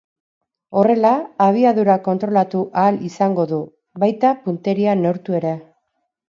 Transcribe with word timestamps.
Horrela, 0.79 1.11
abiadura 1.47 1.97
kontrolatu 2.07 2.63
ahal 2.85 2.97
izango 3.11 3.45
du, 3.53 3.61
baita 4.05 4.33
punteria 4.47 4.97
neurtu 5.05 5.39
ere. 5.43 5.55